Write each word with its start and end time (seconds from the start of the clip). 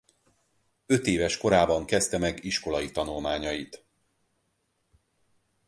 Ötéves 0.85 1.37
korában 1.37 1.85
kezdte 1.85 2.17
meg 2.17 2.43
iskolai 2.43 2.91
tanulmányait. 2.91 3.85